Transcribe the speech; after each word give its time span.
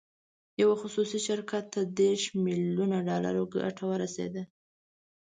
یو 0.61 0.69
خصوصي 0.81 1.19
شرکت 1.27 1.65
ته 1.73 1.81
دېرش 1.99 2.23
بیلین 2.43 2.91
ډالر 3.07 3.35
ګټه 3.55 3.83
ورسېده. 3.89 4.43